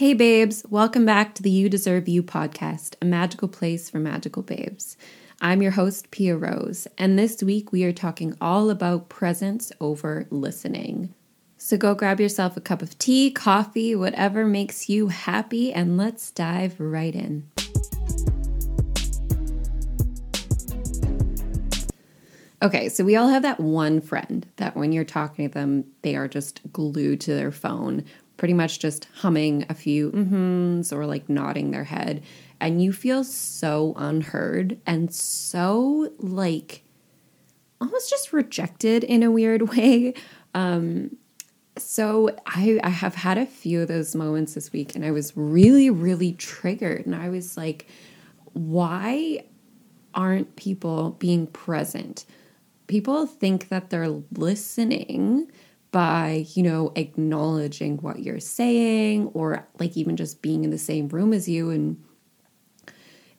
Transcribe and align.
Hey, 0.00 0.14
babes, 0.14 0.64
welcome 0.70 1.04
back 1.04 1.34
to 1.34 1.42
the 1.42 1.50
You 1.50 1.68
Deserve 1.68 2.08
You 2.08 2.22
podcast, 2.22 2.94
a 3.02 3.04
magical 3.04 3.48
place 3.48 3.90
for 3.90 3.98
magical 3.98 4.42
babes. 4.42 4.96
I'm 5.42 5.60
your 5.60 5.72
host, 5.72 6.10
Pia 6.10 6.38
Rose, 6.38 6.88
and 6.96 7.18
this 7.18 7.42
week 7.42 7.70
we 7.70 7.84
are 7.84 7.92
talking 7.92 8.34
all 8.40 8.70
about 8.70 9.10
presence 9.10 9.72
over 9.78 10.26
listening. 10.30 11.12
So 11.58 11.76
go 11.76 11.94
grab 11.94 12.18
yourself 12.18 12.56
a 12.56 12.62
cup 12.62 12.80
of 12.80 12.98
tea, 12.98 13.30
coffee, 13.30 13.94
whatever 13.94 14.46
makes 14.46 14.88
you 14.88 15.08
happy, 15.08 15.70
and 15.70 15.98
let's 15.98 16.30
dive 16.30 16.80
right 16.80 17.14
in. 17.14 17.50
Okay, 22.62 22.90
so 22.90 23.04
we 23.04 23.16
all 23.16 23.28
have 23.28 23.40
that 23.42 23.58
one 23.58 24.02
friend 24.02 24.46
that 24.56 24.76
when 24.76 24.92
you're 24.92 25.02
talking 25.02 25.48
to 25.48 25.54
them, 25.54 25.84
they 26.02 26.14
are 26.14 26.28
just 26.28 26.60
glued 26.74 27.18
to 27.22 27.32
their 27.32 27.50
phone, 27.50 28.04
pretty 28.40 28.54
much 28.54 28.78
just 28.78 29.06
humming 29.16 29.66
a 29.68 29.74
few 29.74 30.10
mm-hms 30.12 30.94
or 30.94 31.04
like 31.04 31.28
nodding 31.28 31.72
their 31.72 31.84
head. 31.84 32.22
And 32.58 32.82
you 32.82 32.90
feel 32.90 33.22
so 33.22 33.92
unheard 33.98 34.80
and 34.86 35.14
so 35.14 36.10
like 36.16 36.82
almost 37.82 38.08
just 38.08 38.32
rejected 38.32 39.04
in 39.04 39.22
a 39.22 39.30
weird 39.30 39.68
way. 39.76 40.14
Um, 40.54 41.18
so 41.76 42.34
I, 42.46 42.80
I 42.82 42.88
have 42.88 43.14
had 43.14 43.36
a 43.36 43.44
few 43.44 43.82
of 43.82 43.88
those 43.88 44.14
moments 44.14 44.54
this 44.54 44.72
week 44.72 44.94
and 44.94 45.04
I 45.04 45.10
was 45.10 45.36
really, 45.36 45.90
really 45.90 46.32
triggered. 46.32 47.04
And 47.04 47.14
I 47.14 47.28
was 47.28 47.58
like, 47.58 47.88
why 48.54 49.44
aren't 50.14 50.56
people 50.56 51.10
being 51.18 51.46
present? 51.46 52.24
People 52.86 53.26
think 53.26 53.68
that 53.68 53.90
they're 53.90 54.22
listening 54.32 55.52
by, 55.90 56.46
you 56.54 56.62
know, 56.62 56.92
acknowledging 56.94 57.96
what 57.98 58.20
you're 58.20 58.40
saying 58.40 59.28
or 59.34 59.66
like 59.78 59.96
even 59.96 60.16
just 60.16 60.42
being 60.42 60.64
in 60.64 60.70
the 60.70 60.78
same 60.78 61.08
room 61.08 61.32
as 61.32 61.48
you. 61.48 61.70
And 61.70 62.02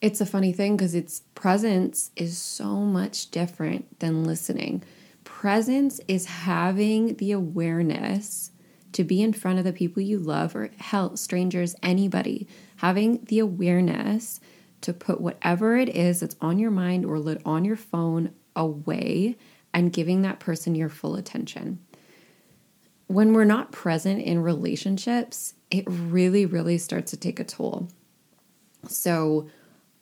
it's 0.02 0.22
a 0.22 0.26
funny 0.26 0.52
thing 0.52 0.76
because 0.76 0.96
its 0.96 1.22
presence 1.36 2.12
is 2.16 2.38
so 2.38 2.78
much 2.78 3.32
different 3.32 4.00
than 4.00 4.26
listening. 4.26 4.84
Presence 5.24 6.02
is 6.08 6.26
having 6.26 7.16
the 7.16 7.32
awareness 7.32 8.52
to 8.94 9.04
be 9.04 9.22
in 9.22 9.32
front 9.32 9.58
of 9.58 9.64
the 9.64 9.72
people 9.72 10.02
you 10.02 10.20
love 10.20 10.56
or 10.56 10.70
hell, 10.78 11.16
strangers, 11.16 11.76
anybody, 11.82 12.48
having 12.78 13.24
the 13.26 13.40
awareness 13.40 14.42
to 14.82 14.92
put 14.92 15.22
whatever 15.22 15.78
it 15.78 15.90
is 15.90 16.20
that's 16.20 16.36
on 16.42 16.60
your 16.60 16.72
mind 16.72 17.06
or 17.06 17.38
on 17.46 17.64
your 17.64 17.76
phone 17.76 18.34
away 18.56 19.38
and 19.74 19.94
giving 19.94 20.24
that 20.24 20.40
person 20.40 20.76
your 20.76 20.90
full 20.90 21.16
attention 21.16 21.80
when 23.14 23.34
we're 23.34 23.44
not 23.44 23.72
present 23.72 24.22
in 24.22 24.42
relationships, 24.42 25.54
it 25.70 25.84
really, 25.88 26.46
really 26.46 26.78
starts 26.78 27.12
to 27.12 27.18
take 27.18 27.40
a 27.40 27.44
toll. 27.44 27.88
So 28.88 29.48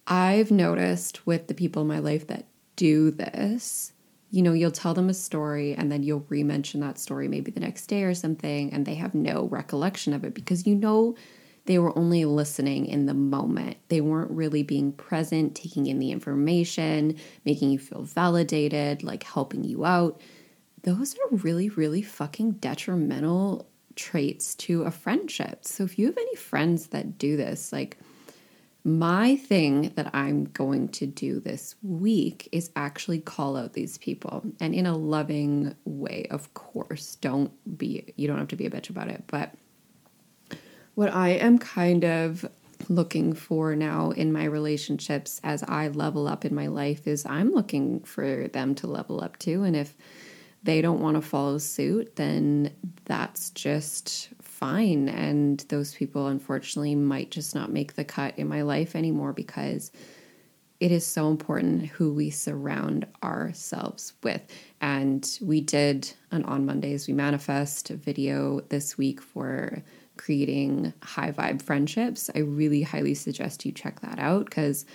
I've 0.07 0.52
noticed 0.52 1.25
with 1.25 1.47
the 1.47 1.53
people 1.53 1.81
in 1.81 1.87
my 1.87 1.99
life 1.99 2.27
that 2.27 2.45
do 2.75 3.11
this, 3.11 3.93
you 4.31 4.41
know, 4.41 4.53
you'll 4.53 4.71
tell 4.71 4.93
them 4.93 5.09
a 5.09 5.13
story 5.13 5.73
and 5.73 5.91
then 5.91 6.03
you'll 6.03 6.25
re 6.30 6.43
mention 6.43 6.81
that 6.81 6.99
story 6.99 7.27
maybe 7.27 7.52
the 7.52 7.59
next 7.59 7.87
day 7.87 8.03
or 8.03 8.13
something, 8.13 8.71
and 8.71 8.85
they 8.85 8.95
have 8.95 9.15
no 9.15 9.47
recollection 9.47 10.13
of 10.13 10.23
it 10.23 10.33
because 10.33 10.67
you 10.67 10.75
know 10.75 11.15
they 11.65 11.77
were 11.77 11.97
only 11.97 12.25
listening 12.25 12.85
in 12.85 13.05
the 13.05 13.13
moment. 13.13 13.77
They 13.89 14.02
weren't 14.02 14.31
really 14.31 14.63
being 14.63 14.91
present, 14.91 15.55
taking 15.55 15.87
in 15.87 15.99
the 15.99 16.11
information, 16.11 17.17
making 17.45 17.71
you 17.71 17.80
feel 17.80 18.03
validated, 18.03 19.03
like 19.03 19.23
helping 19.23 19.63
you 19.63 19.85
out 19.85 20.19
those 20.83 21.16
are 21.16 21.35
really, 21.38 21.69
really 21.69 22.02
fucking 22.02 22.53
detrimental 22.53 23.67
traits 23.95 24.55
to 24.55 24.83
a 24.83 24.91
friendship. 24.91 25.66
So 25.66 25.83
if 25.83 25.99
you 25.99 26.08
have 26.08 26.17
any 26.17 26.36
friends 26.36 26.88
that 26.88 27.17
do 27.17 27.36
this, 27.38 27.73
like 27.73 27.97
my 28.83 29.36
thing 29.36 29.91
that 29.95 30.09
I'm 30.16 30.45
going 30.45 30.88
to 30.89 31.05
do 31.05 31.39
this 31.39 31.75
week 31.83 32.47
is 32.52 32.71
actually 32.75 33.19
call 33.19 33.58
out 33.58 33.73
these 33.73 33.98
people 33.98 34.43
and 34.61 34.73
in 34.73 34.86
a 34.86 34.98
loving 34.98 35.76
way, 35.83 36.27
of 36.31 36.53
course. 36.53 37.15
Don't 37.15 37.52
be, 37.77 38.14
you 38.15 38.27
don't 38.27 38.37
have 38.37 38.48
to 38.49 38.55
be 38.55 38.65
a 38.65 38.70
bitch 38.70 38.89
about 38.89 39.09
it. 39.09 39.23
But 39.27 39.53
what 40.95 41.14
I 41.14 41.30
am 41.30 41.59
kind 41.59 42.05
of 42.05 42.45
looking 42.87 43.33
for 43.33 43.76
now 43.76 44.11
in 44.11 44.32
my 44.32 44.45
relationships 44.45 45.42
as 45.43 45.61
I 45.64 45.89
level 45.89 46.27
up 46.27 46.45
in 46.45 46.55
my 46.55 46.67
life 46.67 47.05
is 47.05 47.26
I'm 47.26 47.52
looking 47.52 47.99
for 48.02 48.48
them 48.48 48.76
to 48.76 48.87
level 48.87 49.21
up 49.21 49.37
too. 49.39 49.64
And 49.64 49.76
if 49.76 49.98
they 50.64 50.81
don't 50.81 50.99
want 50.99 51.15
to 51.15 51.21
follow 51.21 51.58
suit, 51.58 52.15
then 52.15 52.73
that's 53.05 53.49
just 53.52 54.30
fine. 54.42 55.08
And 55.08 55.59
those 55.70 55.93
people, 55.95 56.27
unfortunately, 56.27 56.95
might 56.95 57.31
just 57.31 57.55
not 57.55 57.71
make 57.71 57.93
the 57.93 58.03
cut 58.03 58.37
in 58.37 58.47
my 58.47 58.61
life 58.61 58.95
anymore 58.95 59.31
because 59.33 59.92
it 60.80 60.92
is 60.92 61.05
so 61.05 61.30
important 61.30 61.87
who 61.87 62.14
we 62.14 62.30
surround 62.30 63.05
ourselves 63.23 64.14
with. 64.23 64.42
And 64.80 65.30
we 65.42 65.61
did 65.61 66.11
an 66.31 66.43
On 66.45 66.65
Mondays 66.65 67.08
We 67.08 67.14
Manifest 67.14 67.89
video 67.89 68.61
this 68.70 68.97
week 68.97 69.21
for 69.21 69.83
creating 70.17 70.93
high 71.03 71.31
vibe 71.31 71.61
friendships. 71.61 72.30
I 72.36 72.39
really 72.39 72.81
highly 72.81 73.14
suggest 73.14 73.65
you 73.65 73.71
check 73.71 74.02
that 74.02 74.20
out 74.20 74.45
because 74.45 74.86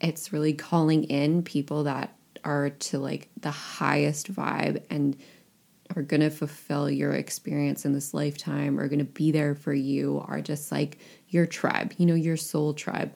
it's 0.00 0.32
really 0.32 0.52
calling 0.52 1.04
in 1.04 1.42
people 1.42 1.84
that 1.84 2.13
are 2.44 2.70
to 2.70 2.98
like 2.98 3.28
the 3.40 3.50
highest 3.50 4.32
vibe 4.32 4.84
and 4.90 5.16
are 5.96 6.02
going 6.02 6.20
to 6.20 6.30
fulfill 6.30 6.90
your 6.90 7.12
experience 7.12 7.84
in 7.84 7.92
this 7.92 8.14
lifetime 8.14 8.80
are 8.80 8.88
going 8.88 8.98
to 8.98 9.04
be 9.04 9.30
there 9.30 9.54
for 9.54 9.74
you 9.74 10.24
are 10.26 10.40
just 10.40 10.72
like 10.72 10.98
your 11.28 11.46
tribe 11.46 11.92
you 11.98 12.06
know 12.06 12.14
your 12.14 12.36
soul 12.36 12.74
tribe. 12.74 13.12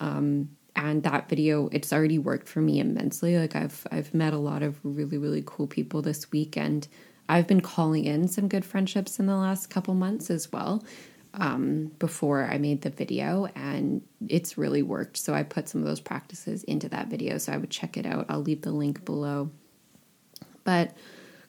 Um, 0.00 0.50
and 0.76 1.02
that 1.02 1.28
video 1.28 1.68
it's 1.72 1.92
already 1.92 2.18
worked 2.18 2.48
for 2.48 2.60
me 2.60 2.78
immensely. 2.80 3.36
Like 3.38 3.56
i've 3.56 3.86
i've 3.90 4.14
met 4.14 4.32
a 4.32 4.38
lot 4.38 4.62
of 4.62 4.78
really 4.82 5.18
really 5.18 5.42
cool 5.44 5.66
people 5.66 6.02
this 6.02 6.30
week 6.30 6.56
and 6.56 6.86
i've 7.28 7.46
been 7.46 7.60
calling 7.60 8.04
in 8.04 8.28
some 8.28 8.48
good 8.48 8.64
friendships 8.64 9.18
in 9.18 9.26
the 9.26 9.36
last 9.36 9.68
couple 9.70 9.94
months 9.94 10.30
as 10.30 10.52
well 10.52 10.84
um, 11.34 11.92
before 11.98 12.44
I 12.44 12.58
made 12.58 12.82
the 12.82 12.90
video, 12.90 13.46
and 13.54 14.02
it's 14.28 14.58
really 14.58 14.82
worked. 14.82 15.16
So 15.16 15.34
I 15.34 15.42
put 15.42 15.68
some 15.68 15.80
of 15.80 15.86
those 15.86 16.00
practices 16.00 16.64
into 16.64 16.88
that 16.90 17.08
video. 17.08 17.38
So 17.38 17.52
I 17.52 17.56
would 17.56 17.70
check 17.70 17.96
it 17.96 18.06
out. 18.06 18.26
I'll 18.28 18.42
leave 18.42 18.62
the 18.62 18.72
link 18.72 19.04
below. 19.04 19.50
But 20.64 20.96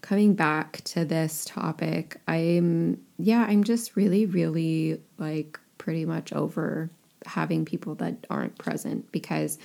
coming 0.01 0.33
back 0.33 0.81
to 0.85 1.05
this 1.05 1.45
topic, 1.45 2.21
I'm, 2.27 3.01
yeah, 3.17 3.45
I'm 3.47 3.63
just 3.63 3.95
really, 3.95 4.25
really 4.25 5.01
like 5.17 5.59
pretty 5.77 6.05
much 6.05 6.31
over 6.33 6.89
having 7.25 7.65
people 7.65 7.95
that 7.95 8.25
aren't 8.29 8.57
present 8.57 9.11
because 9.11 9.57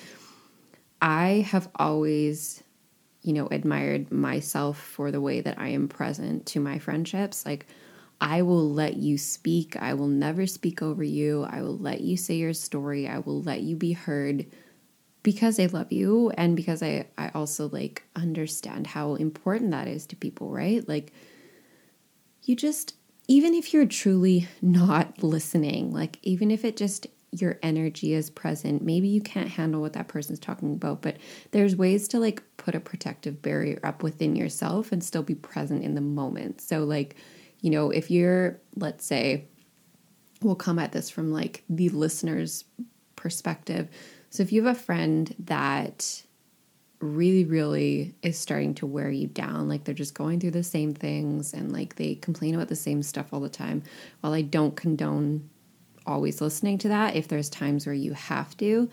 I 1.01 1.47
have 1.51 1.69
always 1.77 2.63
you 3.23 3.33
know 3.33 3.47
admired 3.49 4.13
myself 4.13 4.79
for 4.79 5.11
the 5.11 5.21
way 5.21 5.41
that 5.41 5.59
I 5.59 5.69
am 5.69 5.89
present 5.89 6.47
to 6.47 6.61
my 6.61 6.79
friendships 6.79 7.45
like 7.47 7.67
I 8.21 8.43
will 8.43 8.71
let 8.71 8.97
you 8.97 9.19
speak. 9.19 9.77
I 9.77 9.95
will 9.95 10.09
never 10.09 10.47
speak 10.47 10.83
over 10.83 11.03
you. 11.03 11.45
I 11.45 11.63
will 11.63 11.77
let 11.77 12.01
you 12.01 12.17
say 12.17 12.37
your 12.37 12.55
story. 12.55 13.09
I 13.09 13.19
will 13.19 13.43
let 13.43 13.63
you 13.63 13.77
be 13.77 13.93
heard 13.93 14.47
because 15.23 15.59
I 15.59 15.67
love 15.67 15.91
you 15.91 16.31
and 16.31 16.57
because 16.57 16.83
I, 16.83 17.07
I 17.19 17.31
also 17.35 17.69
like 17.69 18.05
understand 18.15 18.87
how 18.87 19.15
important 19.15 19.73
that 19.73 19.89
is 19.89 20.07
to 20.07 20.17
people, 20.17 20.51
right? 20.51 20.87
Like, 20.89 21.13
you 22.43 22.55
just, 22.55 22.95
even 23.27 23.55
if 23.55 23.73
you're 23.73 23.87
truly 23.87 24.49
not 24.61 25.23
listening, 25.23 25.93
like, 25.93 26.19
even 26.23 26.51
if 26.51 26.65
it 26.65 26.77
just 26.77 27.07
your 27.41 27.59
energy 27.63 28.15
is 28.15 28.31
present. 28.31 28.83
Maybe 28.83 29.09
you 29.09 29.21
can't 29.21 29.49
handle 29.49 29.81
what 29.81 29.95
that 29.95 30.09
person's 30.09 30.39
talking 30.39 30.73
about, 30.73 31.03
but 31.03 31.17
there's 31.51 31.75
ways 31.77 32.07
to 32.09 32.19
like 32.19 32.43
put 32.57 32.75
a 32.75 32.81
protective 32.81 33.43
barrier 33.43 33.81
up 33.83 34.03
within 34.03 34.37
yourself 34.37 34.93
and 34.93 35.03
still 35.03 35.23
be 35.23 35.35
present 35.35 35.83
in 35.83 35.95
the 35.95 36.01
moment. 36.01 36.61
So, 36.61 36.85
like, 36.85 37.17
you 37.65 37.71
know, 37.71 37.91
if 37.91 38.11
you're, 38.11 38.61
let's 38.77 39.07
say, 39.07 39.47
we'll 40.43 40.55
come 40.55 40.79
at 40.79 40.93
this 40.93 41.09
from 41.09 41.33
like 41.33 41.65
the 41.71 41.89
listener's 41.89 42.67
perspective. 43.17 43.89
So 44.29 44.43
if 44.43 44.53
you 44.53 44.63
have 44.63 44.77
a 44.77 44.79
friend 44.79 45.35
that 45.47 46.23
really, 47.01 47.47
really 47.47 48.15
is 48.21 48.39
starting 48.39 48.75
to 48.75 48.87
wear 48.87 49.11
you 49.11 49.29
down, 49.29 49.67
like 49.67 49.85
they're 49.85 49.95
just 49.95 50.13
going 50.13 50.41
through 50.41 50.51
the 50.51 50.63
same 50.63 50.93
things 50.93 51.55
and 51.55 51.73
like 51.73 51.97
they 51.97 52.17
complain 52.17 52.55
about 52.55 52.69
the 52.69 52.77
same 52.77 53.03
stuff 53.03 53.33
all 53.33 53.41
the 53.41 53.49
time, 53.49 53.83
while 54.21 54.35
I 54.35 54.43
don't 54.43 54.77
condone 54.77 55.49
always 56.05 56.43
listening 56.43 56.77
to 56.79 56.89
that, 56.89 57.17
if 57.17 57.29
there's 57.29 57.49
times 57.49 57.87
where 57.87 57.95
you 57.95 58.13
have 58.13 58.55
to, 58.59 58.91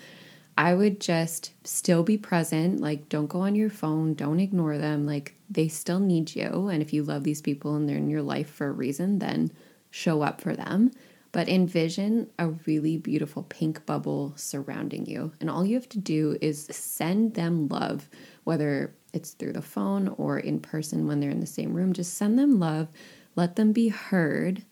I 0.58 0.74
would 0.74 1.00
just 1.00 1.54
still 1.64 2.04
be 2.04 2.18
present. 2.18 2.80
Like, 2.80 3.10
don't 3.10 3.28
go 3.28 3.42
on 3.42 3.56
your 3.56 3.70
phone, 3.70 4.14
don't 4.14 4.40
ignore 4.40 4.78
them. 4.78 5.06
Like, 5.06 5.36
they 5.50 5.68
still 5.68 6.00
need 6.00 6.36
you. 6.36 6.68
And 6.68 6.82
if 6.82 6.94
you 6.94 7.04
love 7.04 7.24
these 7.24 7.42
people 7.42 7.76
and 7.76 7.88
they're 7.88 7.98
in 7.98 8.10
your 8.10 8.22
life 8.22 8.50
for 8.50 8.68
a 8.68 8.72
reason, 8.72 9.20
then 9.20 9.52
show 9.90 10.22
up 10.22 10.42
for 10.42 10.56
them. 10.56 10.92
But 11.32 11.48
envision 11.48 12.30
a 12.38 12.50
really 12.66 12.98
beautiful 12.98 13.44
pink 13.44 13.86
bubble 13.86 14.34
surrounding 14.36 15.06
you. 15.06 15.32
And 15.40 15.50
all 15.50 15.66
you 15.66 15.76
have 15.76 15.90
to 15.90 16.00
do 16.00 16.38
is 16.42 16.66
send 16.66 17.36
them 17.36 17.70
love, 17.70 18.10
whether 18.44 18.94
it's 19.14 19.32
through 19.32 19.54
the 19.54 19.62
phone 19.62 20.10
or 20.18 20.40
in 20.40 20.60
person 20.60 21.08
when 21.08 21.20
they're 21.20 21.30
in 21.30 21.40
the 21.40 21.46
same 21.46 21.74
room. 21.74 21.94
Just 21.94 22.16
send 22.16 22.38
them 22.38 22.60
love, 22.60 22.90
let 23.36 23.56
them 23.56 23.72
be 23.72 23.88
heard, 23.88 24.66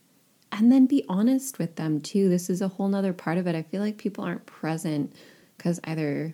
and 0.51 0.71
then 0.71 0.85
be 0.85 1.05
honest 1.07 1.59
with 1.59 1.75
them 1.75 2.01
too. 2.01 2.27
This 2.27 2.49
is 2.49 2.61
a 2.61 2.67
whole 2.67 2.89
nother 2.89 3.13
part 3.13 3.37
of 3.37 3.47
it. 3.47 3.55
I 3.55 3.61
feel 3.61 3.81
like 3.81 3.97
people 3.97 4.23
aren't 4.23 4.45
present 4.45 5.13
because 5.59 5.79
either 5.83 6.33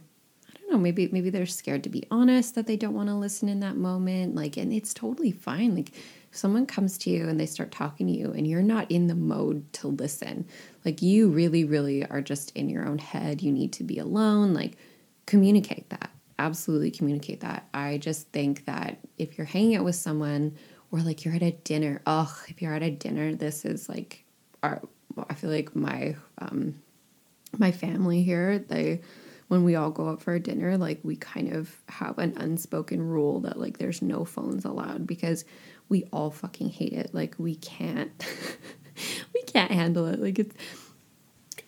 I 0.50 0.58
don't 0.60 0.72
know, 0.72 0.78
maybe 0.78 1.10
maybe 1.12 1.30
they're 1.30 1.46
scared 1.46 1.84
to 1.84 1.90
be 1.90 2.06
honest 2.10 2.56
that 2.56 2.68
they 2.68 2.78
don't 2.78 2.94
want 2.94 3.10
to 3.10 3.16
listen 3.16 3.50
in 3.50 3.60
that 3.60 3.76
moment. 3.76 4.36
Like, 4.36 4.56
and 4.56 4.72
it's 4.72 4.94
totally 4.94 5.32
fine. 5.32 5.76
Like 5.76 5.90
if 5.90 6.38
someone 6.38 6.66
comes 6.66 6.98
to 7.00 7.10
you 7.10 7.28
and 7.28 7.38
they 7.38 7.46
start 7.46 7.72
talking 7.72 8.08
to 8.08 8.14
you 8.14 8.32
and 8.32 8.48
you're 8.48 8.62
not 8.62 8.90
in 8.90 9.08
the 9.08 9.16
mode 9.16 9.72
to 9.74 9.90
listen, 9.90 10.48
like 10.86 11.02
you 11.02 11.28
really, 11.30 11.66
really 11.66 12.06
are 12.06 12.22
just 12.22 12.56
in 12.56 12.70
your 12.70 12.88
own 12.88 13.00
head. 13.00 13.42
You 13.42 13.52
need 13.52 13.74
to 13.74 13.84
be 13.84 14.00
alone. 14.00 14.54
Like 14.54 14.78
communicate 15.26 15.90
that. 15.90 16.12
Absolutely 16.38 16.92
communicate 16.92 17.42
that. 17.42 17.68
I 17.74 17.98
just 17.98 18.30
think 18.30 18.66
that 18.66 19.00
if 19.18 19.38
you're 19.38 19.48
hanging 19.48 19.76
out 19.76 19.86
with 19.86 19.96
someone 19.96 20.56
or 20.92 21.00
like 21.00 21.26
you're 21.26 21.36
at 21.36 21.42
a 21.42 21.52
dinner. 21.52 22.02
oh, 22.06 22.34
if 22.48 22.62
you're 22.62 22.74
at 22.74 22.84
a 22.84 22.92
dinner, 22.92 23.36
this 23.36 23.66
is 23.66 23.90
like 23.90 24.24
our 24.64 24.82
I 25.30 25.34
feel 25.34 25.50
like 25.50 25.76
my 25.76 26.16
um 26.38 26.76
my 27.60 27.72
family 27.72 28.24
here, 28.24 28.60
they 28.60 29.02
when 29.48 29.64
we 29.64 29.76
all 29.76 29.92
go 29.92 30.10
out 30.10 30.22
for 30.22 30.38
dinner, 30.40 30.78
like 30.78 31.00
we 31.04 31.16
kind 31.16 31.54
of 31.54 31.76
have 31.88 32.18
an 32.18 32.36
unspoken 32.38 33.02
rule 33.02 33.42
that 33.42 33.60
like 33.60 33.78
there's 33.78 34.02
no 34.02 34.26
phones 34.26 34.66
allowed 34.66 35.06
because 35.06 35.46
we 35.88 36.06
all 36.12 36.32
fucking 36.32 36.70
hate 36.70 36.94
it. 36.94 37.14
Like 37.14 37.36
we 37.38 37.56
can't 37.56 38.12
we 39.34 39.42
can't 39.44 39.72
handle 39.72 40.08
it. 40.08 40.20
Like 40.20 40.40
it's 40.40 40.56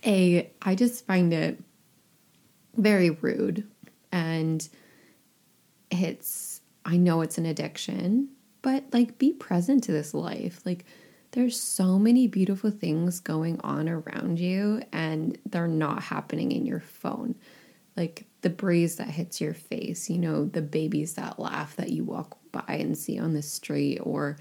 a 0.05 0.51
I 0.61 0.75
just 0.75 1.05
find 1.05 1.33
it 1.33 1.63
very 2.75 3.11
rude 3.11 3.67
and 4.11 4.67
it's 5.91 6.61
I 6.83 6.97
know 6.97 7.21
it's 7.21 7.37
an 7.37 7.45
addiction 7.45 8.29
but 8.61 8.83
like 8.91 9.17
be 9.17 9.33
present 9.33 9.83
to 9.85 9.91
this 9.91 10.13
life. 10.13 10.61
Like 10.65 10.85
there's 11.37 11.61
so 11.61 11.99
many 11.99 12.25
beautiful 12.27 12.71
things 12.71 13.19
going 13.19 13.61
on 13.61 13.87
around 13.87 14.39
you 14.39 14.81
and 14.91 15.37
they're 15.45 15.67
not 15.67 16.01
happening 16.01 16.51
in 16.51 16.65
your 16.65 16.79
phone. 16.79 17.35
Like 17.95 18.25
the 18.41 18.49
breeze 18.49 18.95
that 18.95 19.09
hits 19.09 19.39
your 19.39 19.53
face, 19.53 20.09
you 20.09 20.17
know, 20.17 20.45
the 20.45 20.63
babies 20.63 21.13
that 21.13 21.37
laugh 21.37 21.75
that 21.75 21.91
you 21.91 22.03
walk 22.03 22.39
by 22.51 22.77
and 22.79 22.97
see 22.97 23.19
on 23.19 23.33
the 23.33 23.43
street 23.43 23.99
or 23.99 24.37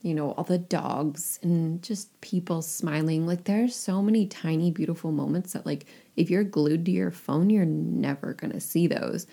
you 0.00 0.14
know, 0.14 0.30
all 0.30 0.44
the 0.44 0.56
dogs 0.56 1.38
and 1.42 1.82
just 1.82 2.18
people 2.22 2.62
smiling. 2.62 3.26
Like 3.26 3.44
there's 3.44 3.76
so 3.76 4.00
many 4.00 4.26
tiny 4.26 4.70
beautiful 4.70 5.12
moments 5.12 5.52
that 5.52 5.66
like 5.66 5.84
if 6.16 6.30
you're 6.30 6.42
glued 6.42 6.86
to 6.86 6.90
your 6.90 7.10
phone, 7.10 7.50
you're 7.50 7.66
never 7.66 8.32
going 8.32 8.52
to 8.52 8.60
see 8.60 8.86
those. 8.86 9.26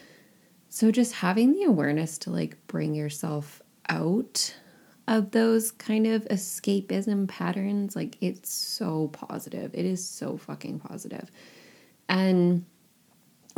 So 0.67 0.91
just 0.91 1.13
having 1.13 1.53
the 1.53 1.63
awareness 1.63 2.17
to 2.17 2.31
like 2.31 2.57
bring 2.67 2.95
yourself 2.95 3.61
out 3.87 4.53
of 5.07 5.31
those 5.31 5.71
kind 5.71 6.05
of 6.05 6.25
escapism 6.25 7.27
patterns, 7.27 7.95
like 7.95 8.17
it's 8.21 8.51
so 8.51 9.07
positive. 9.09 9.71
It 9.73 9.85
is 9.85 10.05
so 10.05 10.37
fucking 10.37 10.79
positive. 10.79 11.31
And 12.09 12.65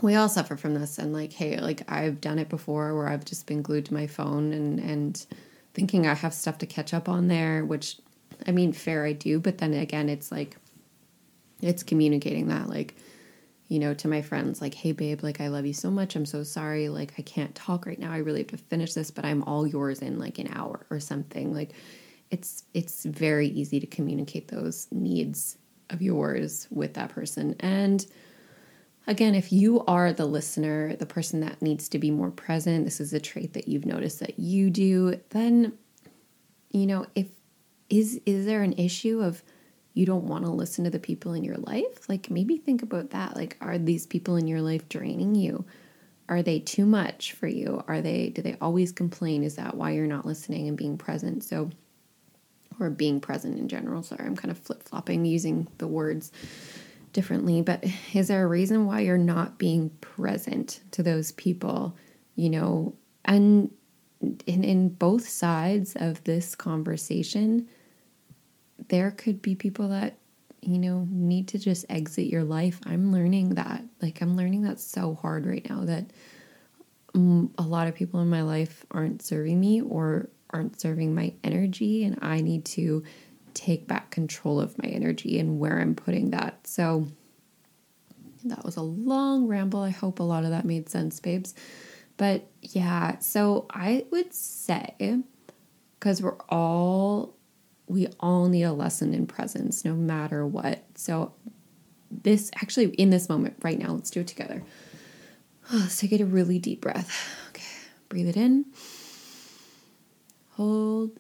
we 0.01 0.16
all 0.16 0.30
suffer 0.30 0.56
from 0.56 0.75
this 0.75 0.98
and 0.98 1.12
like 1.12 1.34
hey, 1.34 1.60
like 1.60 1.92
I've 1.92 2.22
done 2.22 2.40
it 2.40 2.50
before 2.50 2.96
where 2.96 3.10
I've 3.10 3.25
just 3.25 3.48
been 3.48 3.62
glued 3.62 3.86
to 3.86 3.94
my 3.94 4.07
phone 4.07 4.54
and 4.54 4.80
and 4.80 5.25
thinking 5.74 6.07
I 6.07 6.13
have 6.13 6.34
stuff 6.34 6.57
to 6.60 6.66
catch 6.66 6.94
up 6.94 7.10
on 7.10 7.28
there, 7.28 7.66
which 7.66 7.98
I 8.48 8.51
mean, 8.51 8.72
fair 8.72 9.06
I 9.06 9.13
do, 9.13 9.40
but 9.40 9.57
then 9.57 9.74
again, 9.74 10.10
it's 10.10 10.31
like 10.31 10.57
it's 11.62 11.84
communicating 11.84 12.48
that 12.48 12.69
like 12.69 12.96
you 13.69 13.80
know, 13.80 13.94
to 13.94 14.07
my 14.07 14.21
friends, 14.21 14.62
like, 14.62 14.74
hey, 14.74 14.92
babe, 14.92 15.24
like, 15.24 15.39
I 15.39 15.48
love 15.48 15.66
you 15.66 15.74
so 15.74 15.92
much. 15.92 16.16
I'm 16.16 16.25
so 16.25 16.44
sorry. 16.44 16.89
Like, 16.89 17.13
I 17.18 17.21
can't 17.21 17.54
talk 17.54 17.86
right 17.86 18.00
now. 18.00 18.12
I 18.12 18.18
really 18.18 18.39
have 18.39 18.48
to 18.48 18.57
finish 18.57 18.95
this, 18.95 19.12
but 19.12 19.24
I'm 19.24 19.44
all 19.44 19.66
yours 19.66 20.01
in 20.01 20.19
like 20.19 20.39
an 20.39 20.50
hour 20.51 20.86
or 20.89 21.00
something. 21.00 21.54
Like, 21.54 21.71
it's 22.31 22.63
it's 22.74 23.06
very 23.06 23.48
easy 23.48 23.80
to 23.80 23.88
communicate 23.88 24.50
those 24.50 24.88
needs 24.92 25.57
of 25.92 26.01
yours 26.01 26.68
with 26.71 26.95
that 26.95 27.10
person. 27.10 27.56
And 27.60 28.06
again, 29.07 29.36
if 29.36 29.51
you 29.51 29.83
are 29.86 30.13
the 30.13 30.25
listener, 30.25 30.95
the 30.95 31.06
person 31.06 31.39
that 31.42 31.62
needs 31.62 31.89
to 31.89 32.00
be 32.00 32.12
more 32.12 32.31
present, 32.31 32.86
this 32.86 33.00
is 33.00 33.13
a 33.13 33.19
trait 33.19 33.54
that 33.54 33.68
you've 33.68 33.86
noticed 33.86 34.19
that 34.19 34.39
you 34.39 34.69
do, 34.69 35.19
then 35.30 35.74
you 36.72 36.86
know, 36.86 37.06
if 37.15 37.27
is 37.89 38.19
is 38.25 38.45
there 38.45 38.62
an 38.63 38.74
issue 38.74 39.22
of 39.22 39.44
you 40.00 40.06
don't 40.06 40.24
want 40.28 40.46
to 40.46 40.50
listen 40.50 40.86
to 40.86 40.90
the 40.90 40.98
people 40.98 41.34
in 41.34 41.44
your 41.44 41.57
life, 41.57 42.07
like 42.07 42.30
maybe 42.30 42.56
think 42.56 42.81
about 42.81 43.10
that. 43.10 43.36
Like, 43.36 43.57
are 43.60 43.78
these 43.78 44.07
people 44.07 44.38
in 44.38 44.48
your 44.48 44.62
life 44.62 44.88
draining 44.88 45.36
you? 45.36 45.66
Are 46.30 46.42
they 46.42 46.60
too 46.60 46.86
much 46.86 47.34
for 47.34 47.48
you? 47.48 47.84
Are 47.86 48.00
they, 48.00 48.30
do 48.30 48.42
they 48.42 48.56
always 48.62 48.94
complain? 48.94 49.44
Is 49.44 49.57
that 49.57 49.75
why 49.75 49.92
you're 49.92 50.07
not 50.07 50.25
listening 50.25 50.69
and 50.69 50.78
being 50.78 50.98
present? 50.98 51.44
So, 51.44 51.69
or 52.80 52.90
being 52.90 53.19
present 53.19 53.60
in 53.60 53.68
general. 53.68 54.01
Sorry, 54.01 54.25
I'm 54.25 54.38
kind 54.38 54.51
of 54.51 54.57
flip 54.57 54.84
flopping 54.84 55.25
using 55.25 55.68
the 55.80 55.88
words 55.88 56.31
differently. 57.12 57.62
But 57.62 57.84
is 58.13 58.30
there 58.30 58.46
a 58.46 58.48
reason 58.48 58.86
why 58.86 59.01
you're 59.01 59.18
not 59.18 59.57
being 59.57 59.90
present 60.00 60.80
to 60.92 61.04
those 61.04 61.34
people? 61.34 61.98
You 62.38 62.51
know, 62.51 62.96
and 63.25 63.69
in, 64.22 64.63
in 64.63 64.90
both 64.90 65.28
sides 65.28 65.98
of 65.98 66.24
this 66.24 66.56
conversation, 66.56 67.68
there 68.89 69.12
could 69.12 69.41
be 69.41 69.56
people 69.56 69.89
that 69.89 70.18
you 70.62 70.77
know 70.77 71.07
need 71.09 71.47
to 71.50 71.59
just 71.59 71.86
exit 71.89 72.27
your 72.27 72.44
life. 72.44 72.80
I'm 72.86 73.12
learning 73.12 73.56
that. 73.56 73.83
Like 74.01 74.21
i'm 74.21 74.36
learning 74.36 74.63
that 74.63 74.80
so 74.80 75.15
hard 75.15 75.45
right 75.45 75.68
now 75.69 75.86
that 75.86 76.06
um, 77.15 77.51
a 77.57 77.63
lot 77.63 77.88
of 77.88 77.95
people 77.95 78.19
in 78.21 78.30
my 78.30 78.41
life 78.44 78.86
aren't 78.91 79.21
serving 79.21 79.59
me 79.59 79.81
or 79.81 80.30
aren't 80.51 80.80
serving 80.80 81.13
my 81.13 81.33
energy 81.44 82.03
and 82.03 82.18
i 82.21 82.41
need 82.41 82.65
to 82.65 83.03
take 83.53 83.88
back 83.88 84.09
control 84.09 84.59
of 84.59 84.77
my 84.81 84.89
energy 84.89 85.39
and 85.39 85.59
where 85.59 85.80
i'm 85.80 85.95
putting 85.95 86.31
that. 86.31 86.65
So 86.65 87.07
that 88.45 88.63
was 88.63 88.77
a 88.77 88.81
long 88.81 89.47
ramble. 89.47 89.81
I 89.81 89.89
hope 89.89 90.19
a 90.19 90.24
lot 90.24 90.44
of 90.45 90.51
that 90.51 90.65
made 90.65 90.89
sense 90.89 91.19
babes. 91.19 91.53
But 92.18 92.47
yeah 92.62 93.19
so 93.19 93.65
i 93.69 94.06
would 94.12 94.33
say 94.33 95.21
because 96.00 96.21
we're 96.21 96.38
all 96.50 97.36
we 97.89 98.07
all 98.19 98.47
need 98.47 98.63
a 98.63 98.71
lesson 98.71 99.13
in 99.13 99.25
presence 99.25 99.83
no 99.83 99.95
matter 99.95 100.45
what. 100.45 100.86
So, 100.95 101.33
this 102.12 102.50
actually, 102.56 102.88
in 102.94 103.09
this 103.09 103.27
moment 103.27 103.56
right 103.63 103.77
now, 103.77 103.91
let's 103.91 104.12
do 104.12 104.21
it 104.21 104.27
together. 104.27 104.63
let's 105.74 106.00
take 106.00 106.12
a 106.13 106.24
really 106.24 106.59
deep 106.59 106.81
breath. 106.81 107.12
Okay, 107.50 107.65
breathe 108.07 108.30
it 108.30 108.38
in, 108.38 108.65
hold, 110.51 111.19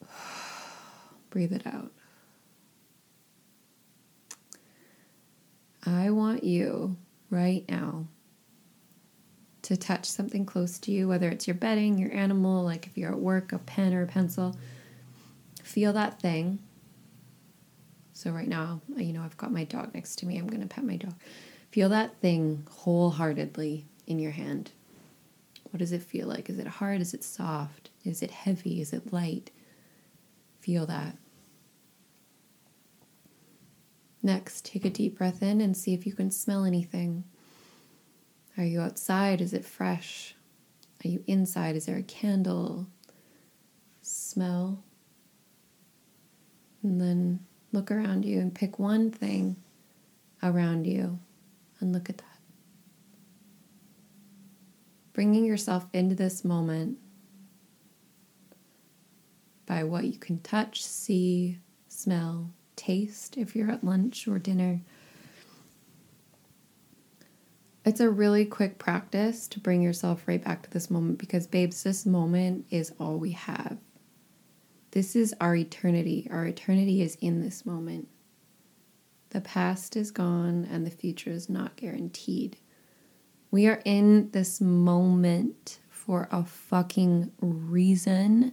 breathe 1.30 1.52
it 1.52 1.66
out. 1.66 1.92
I 5.86 6.10
want 6.10 6.42
you 6.42 6.96
right 7.28 7.64
now 7.68 8.06
to 9.60 9.76
touch 9.76 10.06
something 10.06 10.46
close 10.46 10.78
to 10.78 10.90
you, 10.90 11.06
whether 11.06 11.28
it's 11.28 11.46
your 11.46 11.54
bedding, 11.54 11.98
your 11.98 12.12
animal, 12.14 12.64
like 12.64 12.86
if 12.86 12.96
you're 12.96 13.12
at 13.12 13.18
work, 13.18 13.52
a 13.52 13.58
pen 13.58 13.92
or 13.92 14.02
a 14.02 14.06
pencil 14.06 14.56
feel 15.74 15.92
that 15.92 16.20
thing. 16.20 16.60
So 18.12 18.30
right 18.30 18.46
now, 18.46 18.80
you 18.96 19.12
know, 19.12 19.22
I've 19.22 19.36
got 19.36 19.50
my 19.50 19.64
dog 19.64 19.92
next 19.92 20.20
to 20.20 20.26
me. 20.26 20.38
I'm 20.38 20.46
going 20.46 20.62
to 20.62 20.68
pet 20.68 20.84
my 20.84 20.94
dog. 20.94 21.14
Feel 21.72 21.88
that 21.88 22.20
thing 22.20 22.64
wholeheartedly 22.70 23.84
in 24.06 24.20
your 24.20 24.30
hand. 24.30 24.70
What 25.64 25.80
does 25.80 25.90
it 25.90 26.04
feel 26.04 26.28
like? 26.28 26.48
Is 26.48 26.60
it 26.60 26.68
hard? 26.68 27.00
Is 27.00 27.12
it 27.12 27.24
soft? 27.24 27.90
Is 28.04 28.22
it 28.22 28.30
heavy? 28.30 28.80
Is 28.80 28.92
it 28.92 29.12
light? 29.12 29.50
Feel 30.60 30.86
that. 30.86 31.16
Next, 34.22 34.64
take 34.64 34.84
a 34.84 34.90
deep 34.90 35.18
breath 35.18 35.42
in 35.42 35.60
and 35.60 35.76
see 35.76 35.92
if 35.92 36.06
you 36.06 36.12
can 36.12 36.30
smell 36.30 36.64
anything. 36.64 37.24
Are 38.56 38.64
you 38.64 38.80
outside? 38.80 39.40
Is 39.40 39.52
it 39.52 39.64
fresh? 39.64 40.36
Are 41.04 41.08
you 41.08 41.24
inside? 41.26 41.74
Is 41.74 41.86
there 41.86 41.98
a 41.98 42.02
candle? 42.04 42.86
Smell. 44.02 44.84
And 46.84 47.00
then 47.00 47.40
look 47.72 47.90
around 47.90 48.24
you 48.24 48.38
and 48.38 48.54
pick 48.54 48.78
one 48.78 49.10
thing 49.10 49.56
around 50.42 50.86
you 50.86 51.18
and 51.80 51.92
look 51.92 52.10
at 52.10 52.18
that. 52.18 52.26
Bringing 55.14 55.44
yourself 55.44 55.86
into 55.92 56.14
this 56.14 56.44
moment 56.44 56.98
by 59.66 59.82
what 59.82 60.04
you 60.04 60.18
can 60.18 60.40
touch, 60.40 60.84
see, 60.84 61.58
smell, 61.88 62.50
taste 62.76 63.38
if 63.38 63.56
you're 63.56 63.70
at 63.70 63.82
lunch 63.82 64.28
or 64.28 64.38
dinner. 64.38 64.80
It's 67.86 68.00
a 68.00 68.10
really 68.10 68.44
quick 68.44 68.78
practice 68.78 69.48
to 69.48 69.60
bring 69.60 69.80
yourself 69.82 70.24
right 70.26 70.42
back 70.42 70.62
to 70.62 70.70
this 70.70 70.90
moment 70.90 71.18
because, 71.18 71.46
babes, 71.46 71.82
this 71.82 72.04
moment 72.04 72.66
is 72.70 72.92
all 72.98 73.16
we 73.16 73.32
have. 73.32 73.78
This 74.94 75.16
is 75.16 75.34
our 75.40 75.56
eternity. 75.56 76.28
Our 76.30 76.46
eternity 76.46 77.02
is 77.02 77.16
in 77.20 77.42
this 77.42 77.66
moment. 77.66 78.06
The 79.30 79.40
past 79.40 79.96
is 79.96 80.12
gone 80.12 80.68
and 80.70 80.86
the 80.86 80.90
future 80.92 81.30
is 81.30 81.50
not 81.50 81.74
guaranteed. 81.74 82.58
We 83.50 83.66
are 83.66 83.82
in 83.84 84.30
this 84.30 84.60
moment 84.60 85.80
for 85.88 86.28
a 86.30 86.44
fucking 86.44 87.32
reason. 87.40 88.52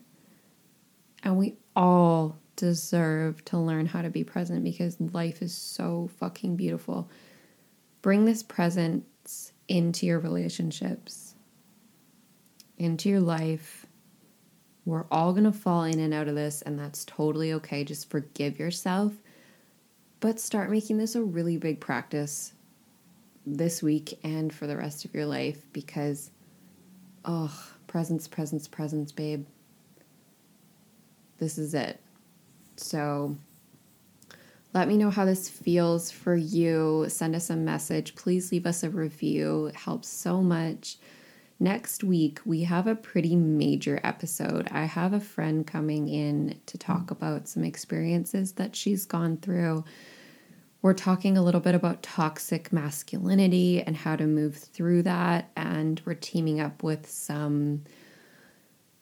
And 1.22 1.38
we 1.38 1.58
all 1.76 2.40
deserve 2.56 3.46
to 3.46 3.60
learn 3.60 3.86
how 3.86 4.02
to 4.02 4.10
be 4.10 4.24
present 4.24 4.64
because 4.64 5.00
life 5.00 5.44
is 5.44 5.54
so 5.54 6.10
fucking 6.18 6.56
beautiful. 6.56 7.08
Bring 8.02 8.26
this 8.26 8.42
presence 8.42 9.54
into 9.68 10.08
your 10.08 10.18
relationships, 10.18 11.36
into 12.80 13.10
your 13.10 13.20
life. 13.20 13.86
We're 14.86 15.06
all 15.12 15.32
going 15.32 15.44
to 15.44 15.52
fall 15.52 15.84
in 15.84 16.00
and 16.00 16.14
out 16.14 16.28
of 16.28 16.36
this, 16.36 16.62
and 16.62 16.78
that's 16.80 17.06
totally 17.06 17.54
okay. 17.54 17.84
Just 17.84 18.10
forgive 18.10 18.58
yourself, 18.58 19.14
but 20.20 20.40
start 20.40 20.72
making 20.72 20.98
this 20.98 21.16
a 21.16 21.22
really 21.22 21.58
big 21.58 21.80
practice 21.80 22.54
this 23.46 23.84
week 23.84 24.20
and 24.24 24.54
for 24.54 24.68
the 24.68 24.78
rest 24.78 25.06
of 25.06 25.14
your 25.14 25.26
life 25.26 25.66
because, 25.74 26.32
oh, 27.26 27.70
presence, 27.88 28.28
presence, 28.28 28.68
presence, 28.68 29.12
babe. 29.12 29.46
This 31.38 31.58
is 31.58 31.74
it. 31.74 32.00
So 32.78 33.36
let 34.74 34.88
me 34.88 34.98
know 34.98 35.10
how 35.10 35.26
this 35.26 35.50
feels 35.50 36.12
for 36.12 36.36
you. 36.36 37.06
Send 37.08 37.36
us 37.36 37.50
a 37.50 37.56
message. 37.56 38.16
Please 38.16 38.52
leave 38.52 38.66
us 38.66 38.84
a 38.84 38.90
review. 38.90 39.68
It 39.68 39.76
helps 39.76 40.08
so 40.08 40.42
much. 40.42 40.98
Next 41.62 42.04
week, 42.04 42.40
we 42.44 42.64
have 42.64 42.88
a 42.88 42.96
pretty 42.96 43.36
major 43.36 44.02
episode. 44.04 44.68
I 44.72 44.86
have 44.86 45.14
a 45.14 45.20
friend 45.20 45.66
coming 45.66 46.08
in 46.08 46.60
to 46.66 46.76
talk 46.80 47.12
about 47.12 47.48
some 47.48 47.64
experiences 47.64 48.54
that 48.54 48.76
she's 48.76 49.06
gone 49.06 49.38
through. 49.38 49.86
We're 50.82 50.96
talking 50.96 51.38
a 51.38 51.44
little 51.44 51.62
bit 51.62 51.76
about 51.76 52.02
toxic 52.02 52.74
masculinity 52.74 53.84
and 53.84 53.96
how 53.96 54.16
to 54.16 54.26
move 54.26 54.56
through 54.58 55.04
that. 55.04 55.52
And 55.56 56.02
we're 56.04 56.16
teaming 56.16 56.60
up 56.60 56.82
with 56.82 57.08
some 57.08 57.84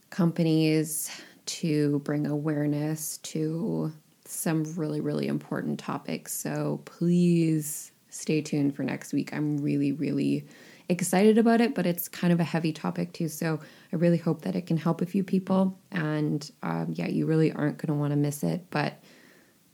companies 0.10 1.10
to 1.46 2.00
bring 2.00 2.28
awareness 2.28 3.20
to 3.20 3.94
some 4.26 4.66
really, 4.76 5.00
really 5.00 5.28
important 5.28 5.80
topics. 5.80 6.34
So 6.34 6.82
please 6.84 7.94
stay 8.10 8.42
tuned 8.42 8.76
for 8.76 8.84
next 8.84 9.14
week. 9.14 9.34
I'm 9.34 9.60
really, 9.60 9.94
really 9.94 10.46
excited 10.90 11.38
about 11.38 11.62
it, 11.62 11.76
but 11.76 11.86
it's 11.86 12.08
kind 12.08 12.34
of 12.34 12.40
a 12.40 12.44
heavy 12.44 12.74
topic 12.74 13.14
too. 13.14 13.30
So 13.30 13.60
I 13.94 13.96
really 13.96 14.18
hope 14.18 14.42
that 14.42 14.56
it 14.56 14.66
can 14.66 14.78
help 14.78 15.02
a 15.02 15.06
few 15.06 15.24
people. 15.24 15.78
And 15.92 16.50
um, 16.64 16.88
yeah, 16.94 17.08
you 17.08 17.26
really 17.26 17.52
aren't 17.52 17.78
going 17.78 17.88
to 17.88 18.00
want 18.00 18.12
to 18.12 18.18
miss 18.18 18.44
it. 18.44 18.66
But 18.72 19.02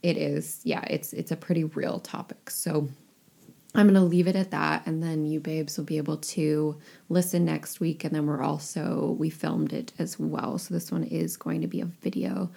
it 0.03 0.17
is, 0.17 0.62
yeah, 0.63 0.84
it's 0.88 1.13
it's 1.13 1.31
a 1.31 1.36
pretty 1.36 1.63
real 1.63 2.00
topic. 2.00 2.50
So 2.50 2.88
I'm 3.74 3.88
going 3.88 3.95
to 3.95 4.01
leave 4.01 4.27
it 4.27 4.36
at 4.36 4.51
that. 4.51 4.86
And 4.86 5.01
then 5.01 5.25
you 5.25 5.39
babes 5.39 5.77
will 5.77 5.86
be 5.86 5.98
able 5.98 6.17
to 6.17 6.77
listen 7.10 7.45
next 7.45 7.79
week. 7.79 8.03
And 8.03 8.13
then 8.13 8.25
we're 8.25 8.43
also, 8.43 9.15
we 9.17 9.29
filmed 9.29 9.74
it 9.74 9.93
as 9.98 10.19
well. 10.19 10.57
So 10.57 10.74
this 10.74 10.91
one 10.91 11.03
is 11.03 11.38
going 11.38 11.62
to 11.62 11.67
be 11.67 11.81
a 11.81 11.86
video. 11.86 12.50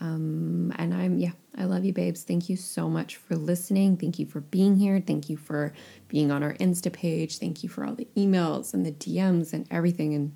Um, 0.00 0.72
and 0.76 0.94
I'm, 0.94 1.18
yeah, 1.18 1.32
I 1.56 1.64
love 1.64 1.84
you, 1.84 1.92
babes. 1.92 2.22
Thank 2.22 2.48
you 2.48 2.56
so 2.56 2.88
much 2.88 3.16
for 3.16 3.36
listening. 3.36 3.96
Thank 3.96 4.18
you 4.18 4.26
for 4.26 4.40
being 4.40 4.76
here. 4.76 5.02
Thank 5.04 5.28
you 5.28 5.36
for 5.36 5.72
being 6.08 6.30
on 6.30 6.42
our 6.42 6.54
Insta 6.54 6.92
page. 6.92 7.38
Thank 7.38 7.62
you 7.62 7.68
for 7.68 7.84
all 7.84 7.94
the 7.94 8.08
emails 8.16 8.74
and 8.74 8.86
the 8.86 8.92
DMs 8.92 9.52
and 9.52 9.66
everything. 9.70 10.14
And 10.14 10.34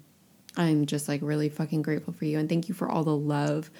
I'm 0.56 0.86
just 0.86 1.08
like 1.08 1.20
really 1.22 1.48
fucking 1.48 1.82
grateful 1.82 2.12
for 2.12 2.24
you. 2.24 2.38
And 2.38 2.48
thank 2.48 2.68
you 2.68 2.74
for 2.74 2.88
all 2.88 3.04
the 3.04 3.16
love 3.16 3.70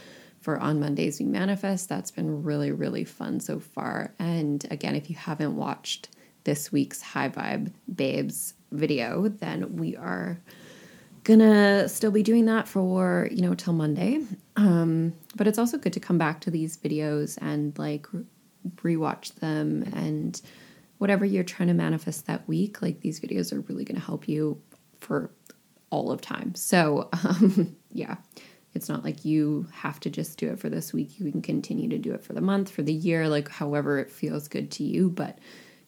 for 0.41 0.59
On 0.59 0.81
Mondays 0.81 1.19
We 1.19 1.27
Manifest. 1.27 1.89
That's 1.89 2.11
been 2.11 2.43
really, 2.43 2.71
really 2.71 3.05
fun 3.05 3.41
so 3.41 3.59
far. 3.59 4.15
And 4.19 4.65
again, 4.71 4.95
if 4.95 5.11
you 5.11 5.17
haven't 5.17 5.57
watched, 5.57 6.09
this 6.45 6.73
week's 6.73 7.01
High 7.01 7.29
Vibe 7.29 7.73
Babes 7.95 8.55
video, 8.71 9.29
then 9.29 9.77
we 9.77 9.97
are 9.97 10.41
gonna 11.25 11.89
still 11.89 12.11
be 12.11 12.23
doing 12.23 12.47
that 12.47 12.69
for 12.69 13.29
you 13.31 13.43
know 13.43 13.55
till 13.55 13.73
Monday. 13.73 14.21
Um, 14.57 15.15
but 15.37 15.47
it's 15.47 15.59
also 15.59 15.79
good 15.79 15.93
to 15.95 16.01
come 16.01 16.19
back 16.19 16.41
to 16.43 16.51
these 16.51 16.77
videos 16.77 17.39
and 17.41 17.79
like 17.79 18.07
rewatch 18.77 19.35
them 19.37 19.83
and 19.95 20.41
whatever 20.99 21.25
you're 21.25 21.45
trying 21.45 21.69
to 21.69 21.75
manifest 21.75 22.27
that 22.27 22.47
week. 22.49 22.83
Like 22.83 23.01
these 23.01 23.21
videos 23.21 23.53
are 23.53 23.61
really 23.63 23.85
gonna 23.85 24.01
help 24.01 24.29
you 24.29 24.61
for 25.01 25.31
all 25.91 26.11
of 26.11 26.21
time. 26.21 26.55
So 26.55 27.09
um, 27.13 27.77
yeah. 27.93 28.17
It's 28.75 28.89
not 28.89 29.05
like 29.05 29.25
you 29.25 29.67
have 29.71 30.01
to 30.01 30.11
just 30.11 30.39
do 30.39 30.49
it 30.49 30.59
for 30.59 30.71
this 30.71 30.95
week. 30.95 31.21
You 31.21 31.31
can 31.31 31.43
continue 31.43 31.91
to 31.91 31.99
do 31.99 32.15
it 32.15 32.25
for 32.25 32.33
the 32.33 32.41
month, 32.41 32.71
for 32.71 32.83
the 32.83 32.93
year, 32.93 33.29
like 33.29 33.51
however 33.51 33.99
it 33.99 34.11
feels 34.11 34.49
good 34.49 34.71
to 34.73 34.83
you. 34.83 35.11
But 35.11 35.39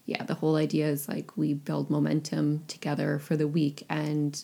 yeah, 0.06 0.22
the 0.22 0.34
whole 0.34 0.56
idea 0.56 0.88
is 0.88 1.08
like 1.08 1.36
we 1.36 1.54
build 1.54 1.88
momentum 1.88 2.64
together 2.68 3.18
for 3.18 3.36
the 3.36 3.48
week 3.48 3.84
and 3.88 4.42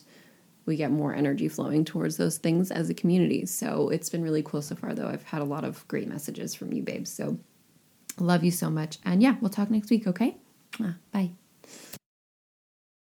we 0.65 0.75
get 0.75 0.91
more 0.91 1.13
energy 1.13 1.47
flowing 1.47 1.85
towards 1.85 2.17
those 2.17 2.37
things 2.37 2.71
as 2.71 2.89
a 2.89 2.93
community. 2.93 3.45
So 3.45 3.89
it's 3.89 4.09
been 4.09 4.23
really 4.23 4.43
cool 4.43 4.61
so 4.61 4.75
far, 4.75 4.93
though. 4.93 5.07
I've 5.07 5.23
had 5.23 5.41
a 5.41 5.45
lot 5.45 5.63
of 5.63 5.87
great 5.87 6.07
messages 6.07 6.53
from 6.53 6.71
you, 6.73 6.83
babes. 6.83 7.11
So 7.11 7.37
love 8.19 8.43
you 8.43 8.51
so 8.51 8.69
much. 8.69 8.97
And 9.03 9.21
yeah, 9.21 9.35
we'll 9.41 9.49
talk 9.49 9.69
next 9.69 9.89
week, 9.89 10.07
okay? 10.07 10.37
Ah, 10.79 10.95
bye. 11.11 11.31